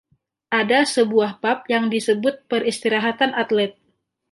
Ada 0.59 0.79
sebuah 0.95 1.31
pub 1.45 1.59
yang 1.73 1.85
disebut 1.93 2.35
“Peristirahatan 2.51 3.31
Atlet” 3.43 3.71